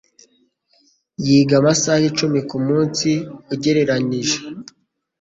[1.25, 3.09] Yiga amasaha icumi kumunsi
[3.53, 4.37] ugereranije.